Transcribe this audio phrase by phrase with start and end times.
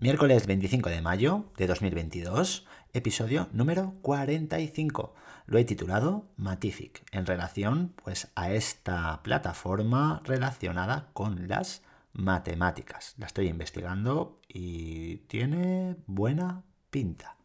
[0.00, 2.64] Miércoles 25 de mayo de 2022,
[2.94, 5.14] episodio número 45.
[5.44, 11.82] Lo he titulado Matific, en relación pues, a esta plataforma relacionada con las
[12.14, 13.14] matemáticas.
[13.18, 17.36] La estoy investigando y tiene buena pinta.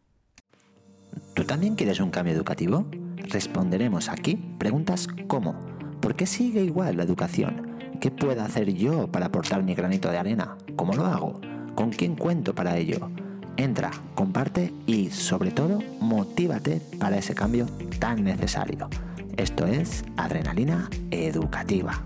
[1.34, 2.86] ¿Tú también quieres un cambio educativo?
[3.16, 5.60] Responderemos aquí preguntas como
[6.00, 7.76] ¿por qué sigue igual la educación?
[8.00, 10.56] ¿Qué puedo hacer yo para aportar mi granito de arena?
[10.74, 11.55] ¿Cómo lo hago?
[11.76, 13.10] ¿Con quién cuento para ello?
[13.58, 17.66] Entra, comparte y sobre todo motívate para ese cambio
[17.98, 18.88] tan necesario.
[19.36, 22.02] Esto es Adrenalina Educativa.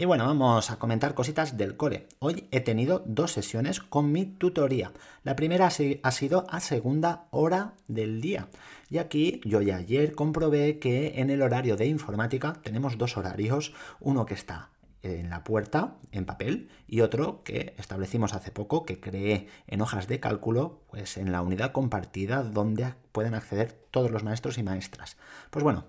[0.00, 2.08] Y bueno, vamos a comentar cositas del cole.
[2.20, 4.92] Hoy he tenido dos sesiones con mi tutoría.
[5.24, 8.48] La primera ha sido a segunda hora del día.
[8.88, 13.74] Y aquí yo ya ayer comprobé que en el horario de informática tenemos dos horarios.
[14.00, 14.70] Uno que está
[15.02, 20.08] en la puerta en papel y otro que establecimos hace poco que creé en hojas
[20.08, 25.16] de cálculo pues en la unidad compartida donde pueden acceder todos los maestros y maestras.
[25.50, 25.84] Pues bueno,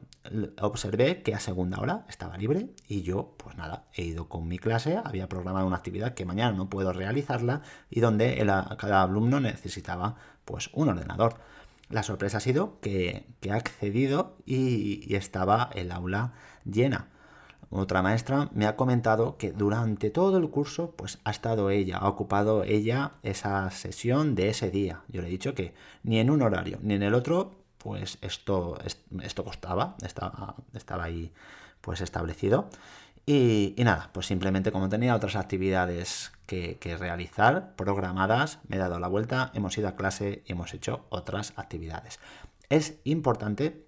[0.62, 4.58] observé que a segunda hora estaba libre y yo pues nada, he ido con mi
[4.58, 8.38] clase, había programado una actividad que mañana no puedo realizarla y donde
[8.78, 10.16] cada alumno necesitaba
[10.46, 11.36] pues un ordenador.
[11.90, 17.10] La sorpresa ha sido que ha accedido y estaba el aula llena
[17.72, 22.10] otra maestra me ha comentado que durante todo el curso pues ha estado ella, ha
[22.10, 25.02] ocupado ella esa sesión de ese día.
[25.08, 28.78] Yo le he dicho que ni en un horario ni en el otro pues esto,
[29.22, 31.32] esto costaba, estaba, estaba ahí
[31.80, 32.70] pues establecido.
[33.26, 39.00] Y, nada, pues simplemente como tenía otras actividades que, que, realizar programadas, me he dado
[39.00, 42.20] la vuelta, hemos ido a clase y hemos hecho otras actividades.
[42.70, 43.86] Es importante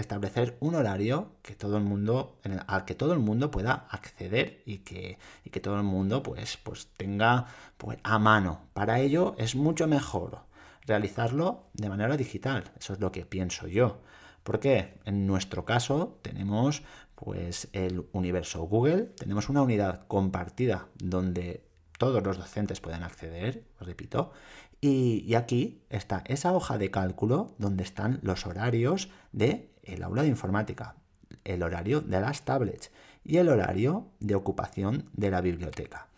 [0.00, 4.78] establecer un horario que todo el mundo, al que todo el mundo pueda acceder y
[4.78, 5.18] que,
[5.50, 8.62] que todo el mundo pues, pues tenga pues, a mano.
[8.72, 10.40] Para ello es mucho mejor
[10.86, 12.64] realizarlo de manera digital.
[12.78, 14.00] Eso es lo que pienso yo.
[14.42, 16.82] Porque en nuestro caso tenemos
[17.14, 21.64] pues el universo Google, tenemos una unidad compartida donde
[21.98, 24.32] todos los docentes pueden acceder, repito,
[24.80, 30.22] y, y, aquí está esa hoja de cálculo donde están los horarios de el aula
[30.22, 30.96] de informática,
[31.44, 32.90] el horario de las tablets
[33.24, 36.08] y el horario de ocupación de la biblioteca.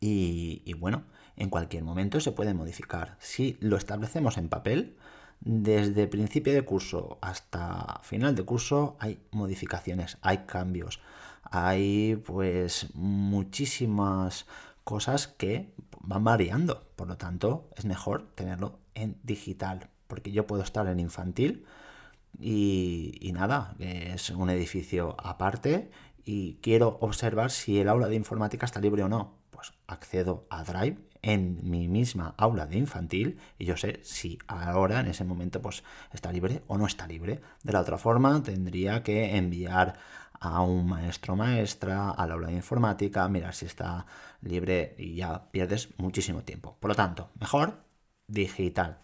[0.00, 1.04] Y, bueno,
[1.36, 3.16] en cualquier momento se puede modificar.
[3.20, 4.96] Si lo establecemos en papel,
[5.40, 11.00] desde principio de curso hasta final de curso hay modificaciones, hay cambios,
[11.42, 14.46] hay pues muchísimas
[14.84, 16.86] cosas que van variando.
[16.96, 21.66] Por lo tanto, es mejor tenerlo en digital, porque yo puedo estar en infantil,
[22.38, 25.90] y, nada, es un edificio aparte
[26.24, 29.38] y quiero observar si el aula de informática está libre o no.
[29.50, 35.00] Pues accedo a Drive en mi misma aula de infantil y yo sé si ahora
[35.00, 37.40] en ese momento pues está libre o no está libre.
[37.62, 39.98] De la otra forma tendría que enviar
[40.32, 44.06] a un maestro maestra al aula de informática, mirar si está
[44.40, 46.76] libre y ya pierdes muchísimo tiempo.
[46.80, 47.84] Por lo tanto, mejor
[48.26, 49.00] digital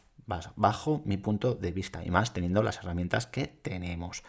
[0.57, 4.23] bajo mi punto de vista y más teniendo las herramientas que tenemos.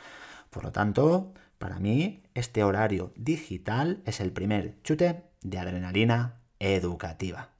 [0.50, 7.56] Por lo tanto, para mí, este horario digital es el primer chute de adrenalina educativa.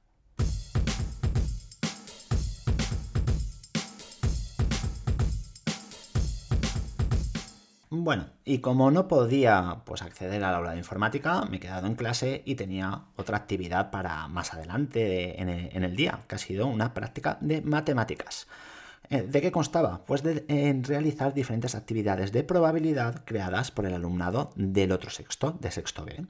[7.90, 11.94] Bueno, y como no podía pues, acceder al aula de informática, me he quedado en
[11.94, 16.92] clase y tenía otra actividad para más adelante en el, día, que ha sido una
[16.92, 18.46] práctica de matemáticas.
[19.08, 20.04] Eh, ¿De qué constaba?
[20.04, 25.52] Pues de en realizar diferentes actividades de probabilidad creadas por el alumnado del otro sexto,
[25.52, 26.26] de sexto B.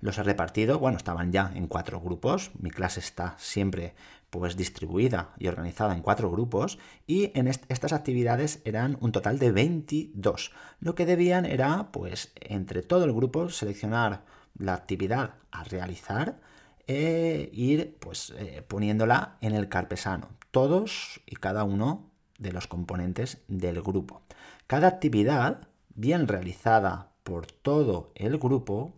[0.00, 3.94] Los he repartido, bueno, estaban ya en cuatro grupos, mi clase está siempre
[4.34, 9.52] pues distribuida y organizada en cuatro grupos y en estas actividades eran un total de
[9.52, 10.50] 22.
[10.80, 14.24] Lo que debían era pues entre todo el grupo seleccionar
[14.58, 16.40] la actividad a realizar
[16.88, 23.44] e ir pues eh, poniéndola en el carpesano, todos y cada uno de los componentes
[23.46, 24.22] del grupo.
[24.66, 28.96] Cada actividad bien realizada por todo el grupo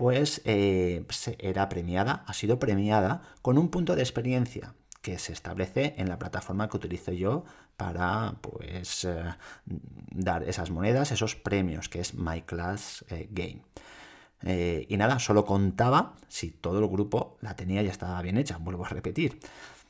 [0.00, 1.04] pues eh,
[1.40, 6.18] era premiada, ha sido premiada con un punto de experiencia que se establece en la
[6.18, 7.44] plataforma que utilizo yo
[7.76, 9.22] para pues eh,
[9.66, 13.60] dar esas monedas, esos premios, que es My Class eh, Game.
[14.88, 18.86] y nada, solo contaba si todo el grupo la tenía y estaba bien hecha, vuelvo
[18.86, 19.38] a repetir.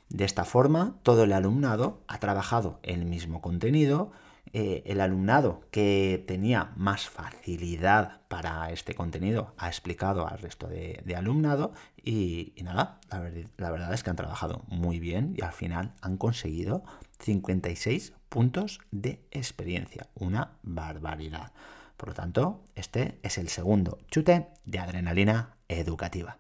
[0.09, 4.11] De esta forma, todo el alumnado ha trabajado el mismo contenido,
[4.53, 11.03] eh, el alumnado que tenía más facilidad para este contenido ha explicado al resto de,
[11.17, 11.73] alumnado
[12.03, 16.83] y, nada, la, verdad es que han trabajado muy bien y al final han conseguido
[17.21, 21.53] 56 puntos de experiencia, una barbaridad.
[21.97, 26.39] Por lo tanto, este es el segundo chute de adrenalina educativa.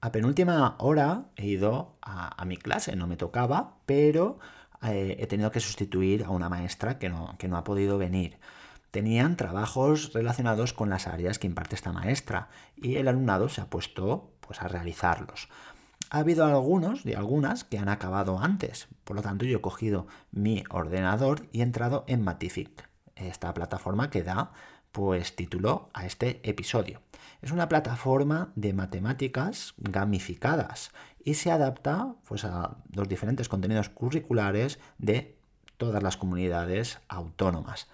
[0.00, 4.38] A penúltima hora he ido a, mi clase, no me tocaba, pero
[4.82, 8.38] eh, he tenido que sustituir a una maestra que no, que no ha podido venir.
[8.92, 13.70] Tenían trabajos relacionados con las áreas que imparte esta maestra y el alumnado se ha
[13.70, 15.48] puesto pues, a realizarlos.
[16.10, 20.06] Ha habido algunos y algunas que han acabado antes, por lo tanto yo he cogido
[20.30, 24.52] mi ordenador y he entrado en Matific, esta plataforma que da
[24.92, 27.00] pues título a este episodio.
[27.40, 30.90] Es una plataforma de matemáticas gamificadas
[31.24, 35.36] y se adapta pues, a los diferentes contenidos curriculares de
[35.76, 37.88] todas las comunidades autónomas.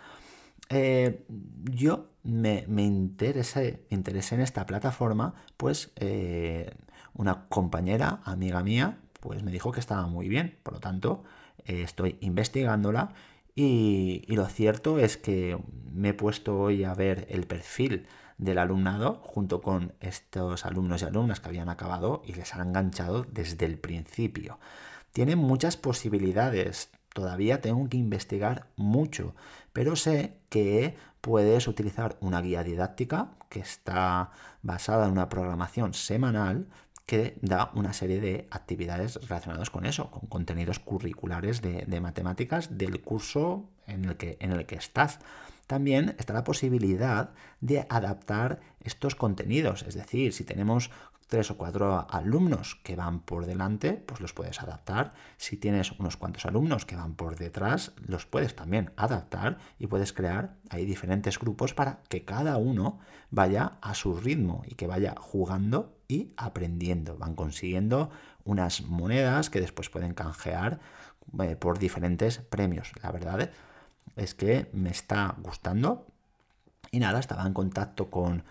[0.71, 1.25] Eh,
[1.71, 6.75] yo me, interesé, en esta plataforma, pues eh,
[7.13, 11.25] una compañera, amiga mía, pues me dijo que estaba muy bien, por lo tanto
[11.67, 13.11] eh, estoy investigándola
[13.55, 15.59] y, lo cierto es que
[15.93, 18.07] me he puesto hoy a ver el perfil
[18.37, 23.25] del alumnado junto con estos alumnos y alumnas que habían acabado y les han enganchado
[23.31, 24.59] desde el principio.
[25.13, 29.37] Tienen muchas posibilidades, todavía tengo que investigar mucho,
[29.73, 36.67] pero sé que puedes utilizar una guía didáctica que está basada en una programación semanal
[37.07, 43.01] que da una serie de actividades relacionadas con eso, con contenidos curriculares de, matemáticas del
[43.03, 45.19] curso en el, que, en el que estás.
[45.67, 47.31] También está la posibilidad
[47.61, 50.91] de adaptar estos contenidos, es decir, si tenemos
[51.27, 55.13] tres o cuatro alumnos que van por delante, pues los puedes adaptar.
[55.37, 60.13] Si tienes unos cuantos alumnos que van por detrás, los puedes también adaptar y puedes
[60.13, 62.99] crear ahí diferentes grupos para que cada uno
[63.31, 67.17] vaya a su ritmo y que vaya jugando y aprendiendo.
[67.17, 68.11] Van consiguiendo
[68.45, 70.81] unas monedas que después pueden canjear
[71.41, 72.93] eh, por diferentes premios.
[73.03, 73.51] La verdad
[74.17, 76.07] es que me está gustando.
[76.91, 78.45] Y nada, estaba en contacto con,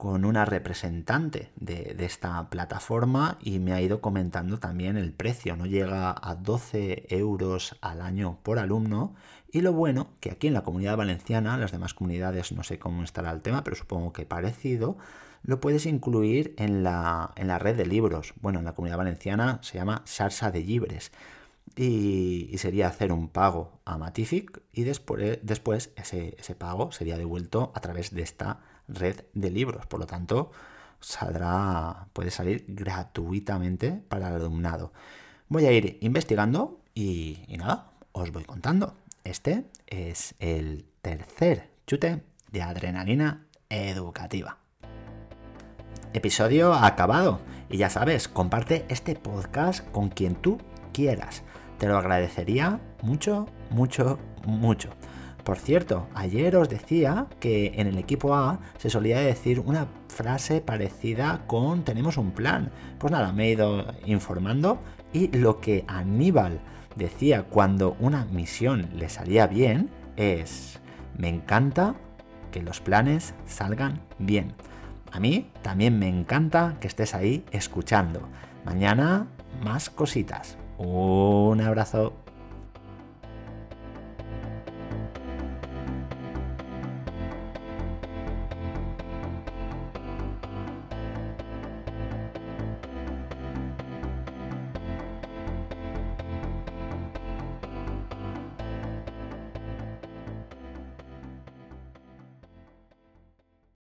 [0.00, 5.56] con una representante de, de, esta plataforma y me ha ido comentando también el precio.
[5.56, 9.14] No llega a 12 euros al año por alumno.
[9.52, 13.04] Y lo bueno, que aquí en la comunidad valenciana, las demás comunidades no sé cómo
[13.04, 14.96] estará el tema, pero supongo que parecido,
[15.42, 18.32] lo puedes incluir en la, red de libros.
[18.40, 21.12] Bueno, en la comunidad valenciana se llama Sarsa de Libres.
[21.76, 27.70] Y, sería hacer un pago a Matific y después, después ese, ese, pago sería devuelto
[27.74, 28.60] a través de esta
[28.94, 29.86] red de libros.
[29.86, 30.50] Por lo tanto,
[31.00, 34.92] saldrá, puede salir gratuitamente para el alumnado.
[35.48, 38.94] Voy a ir investigando y, y nada, os voy contando.
[39.24, 44.58] Este es el tercer chute de adrenalina educativa.
[46.12, 47.40] Episodio acabado.
[47.68, 50.58] Y ya sabes, comparte este podcast con quien tú
[50.92, 51.42] quieras.
[51.78, 54.90] Te lo agradecería mucho, mucho, mucho.
[55.44, 60.60] Por cierto, ayer os decía que en el equipo A se solía decir una frase
[60.60, 62.70] parecida con tenemos un plan.
[62.98, 64.78] Pues nada, me he ido informando
[65.12, 66.60] y lo que Aníbal
[66.96, 70.80] decía cuando una misión le salía bien es
[71.16, 71.94] me encanta
[72.50, 74.54] que los planes salgan bien.
[75.12, 78.28] A mí también me encanta que estés ahí escuchando.
[78.64, 79.26] Mañana
[79.62, 80.56] más cositas.
[80.78, 82.14] Un abrazo.